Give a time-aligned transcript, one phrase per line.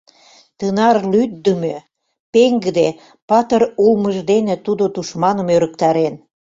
[0.57, 1.77] Тынар лӱддымӧ,
[2.33, 2.87] пеҥгыде,
[3.29, 6.13] патыр улмыж дене тудо тушманым ӧрыктарен.